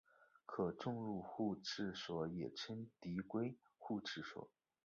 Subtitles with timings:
[0.47, 4.49] 可重入互斥锁也称递归互斥锁。